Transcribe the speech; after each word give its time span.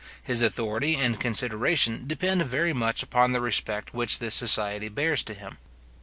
His 0.23 0.41
authority 0.41 0.95
and 0.95 1.19
consideration 1.19 2.07
depend 2.07 2.41
very 2.45 2.73
much 2.73 3.03
upon 3.03 3.33
the 3.33 3.39
respect 3.39 3.93
which 3.93 4.17
this 4.17 4.33
society 4.33 4.89
bears 4.89 5.21
to 5.21 5.35
him. 5.35 5.59